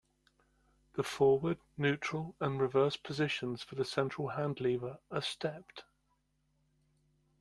[0.95, 5.83] The forward, neutral and reverse positions for the central hand lever are stepped.